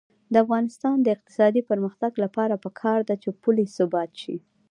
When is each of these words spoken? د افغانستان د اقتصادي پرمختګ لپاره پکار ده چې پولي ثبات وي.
د 0.33 0.35
افغانستان 0.43 0.95
د 1.01 1.07
اقتصادي 1.15 1.61
پرمختګ 1.69 2.11
لپاره 2.23 2.61
پکار 2.65 2.99
ده 3.09 3.15
چې 3.23 3.29
پولي 3.41 3.65
ثبات 3.77 4.11
وي. 4.25 4.37